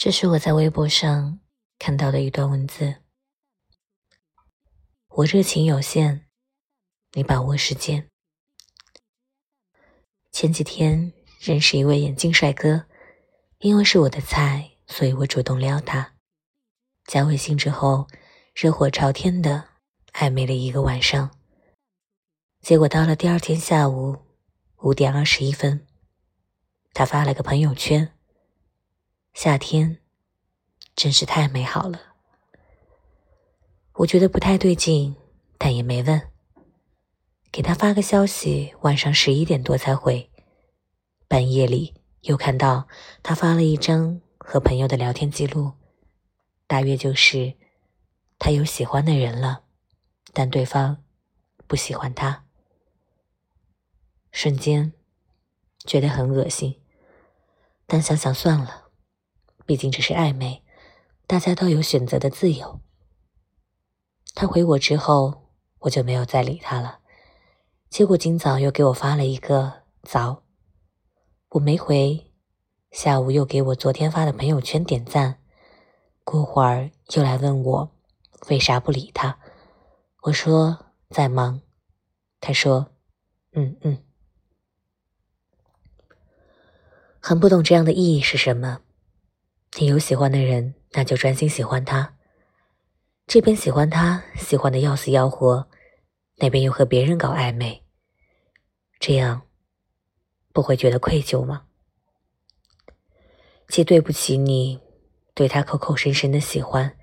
[0.00, 1.40] 这是我在微博上
[1.76, 3.02] 看到的一段文字。
[5.08, 6.20] 我热情有限，
[7.14, 8.08] 你把握时间。
[10.30, 12.84] 前几天认识一位眼镜帅哥，
[13.58, 16.14] 因为是我的菜，所以我主动撩他。
[17.06, 18.06] 加微信之后，
[18.54, 19.68] 热火朝天的
[20.12, 21.36] 暧昧了一个晚上。
[22.60, 24.16] 结果到了第二天下午
[24.76, 25.84] 五点二十一分，
[26.92, 28.14] 他发了个朋友圈。
[29.40, 29.98] 夏天
[30.96, 32.00] 真是太美好了，
[33.92, 35.14] 我觉得不太对劲，
[35.56, 36.32] 但也没问。
[37.52, 40.28] 给他发个消息，晚上十一点多才回。
[41.28, 42.88] 半夜里又看到
[43.22, 45.70] 他发了一张和朋友的聊天记录，
[46.66, 47.54] 大约就是
[48.40, 49.62] 他有喜欢的人了，
[50.32, 51.04] 但对方
[51.68, 52.44] 不喜欢他。
[54.32, 54.92] 瞬间
[55.84, 56.82] 觉得很恶心，
[57.86, 58.86] 但想想算了。
[59.68, 60.62] 毕竟只是暧昧，
[61.26, 62.80] 大家都有选择的自由。
[64.34, 67.00] 他回我之后，我就没有再理他了。
[67.90, 70.42] 结果今早又给我发了一个早，
[71.50, 72.32] 我没回。
[72.92, 75.38] 下午又给我昨天发的朋友圈点赞，
[76.24, 77.90] 过会儿又来问我
[78.48, 79.38] 为啥不理他。
[80.22, 81.60] 我说在忙，
[82.40, 82.86] 他说
[83.52, 84.02] 嗯嗯，
[87.20, 88.80] 很不懂这样的意义是什么。
[89.80, 92.16] 你有喜欢的人，那就专心喜欢他。
[93.28, 95.68] 这边喜欢他，喜欢的要死要活，
[96.38, 97.84] 那边又和别人搞暧昧，
[98.98, 99.42] 这样
[100.52, 101.66] 不会觉得愧疚吗？
[103.68, 104.80] 既对不起你
[105.32, 106.96] 对他口口声声的喜欢，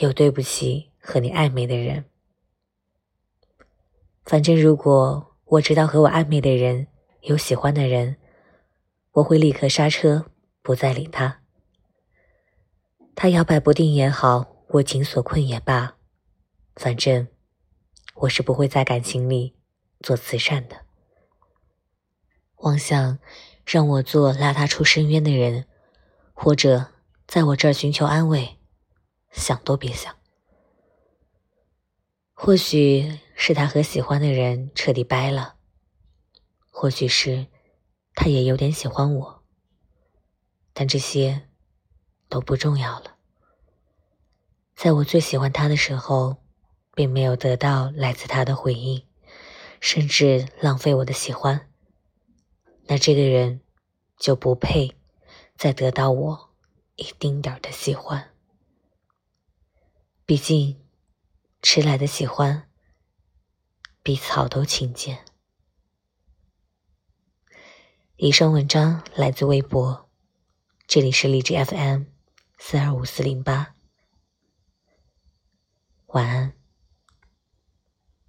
[0.00, 2.04] 又对不起和你暧昧的人。
[4.24, 6.88] 反正如果我知道和我暧昧的人
[7.22, 8.16] 有喜欢的人，
[9.12, 10.26] 我会立刻刹车，
[10.60, 11.39] 不再理他。
[13.14, 15.96] 他摇摆不定也好，我情所困也罢，
[16.74, 17.28] 反正
[18.14, 19.54] 我是不会在感情里
[20.00, 20.86] 做慈善的。
[22.56, 23.18] 妄想
[23.66, 25.66] 让我做拉他出深渊的人，
[26.32, 26.92] 或者
[27.26, 28.58] 在我这儿寻求安慰，
[29.30, 30.16] 想都别想。
[32.32, 35.56] 或许是他和喜欢的人彻底掰了，
[36.70, 37.48] 或许是
[38.14, 39.42] 他也有点喜欢我，
[40.72, 41.49] 但这些。
[42.30, 43.16] 都不重要了。
[44.74, 46.38] 在我最喜欢他的时候，
[46.94, 49.04] 并没有得到来自他的回应，
[49.80, 51.68] 甚至浪费我的喜欢，
[52.86, 53.60] 那这个人
[54.16, 54.96] 就不配
[55.56, 56.50] 再得到我
[56.96, 58.30] 一丁点儿的喜欢。
[60.24, 60.80] 毕竟，
[61.60, 62.70] 迟来的喜欢
[64.02, 65.26] 比草都亲贱。
[68.16, 70.08] 以上文章来自微博，
[70.86, 72.04] 这里是荔枝 FM。
[72.62, 73.74] 四二五四零八，
[76.08, 76.59] 晚安。